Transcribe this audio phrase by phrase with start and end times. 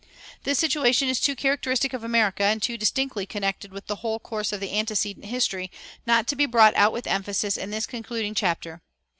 [0.45, 4.51] This situation is too characteristic of America, and too distinctly connected with the whole course
[4.51, 5.69] of the antecedent history,
[6.07, 8.81] not to be brought out with emphasis in this concluding chapter.